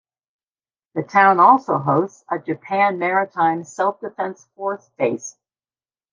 The 0.95 1.03
town 1.03 1.39
also 1.39 1.77
hosts 1.77 2.25
a 2.27 2.39
Japan 2.39 2.97
Maritime 2.97 3.63
Self-Defense 3.63 4.47
Force 4.55 4.89
base. 4.97 5.37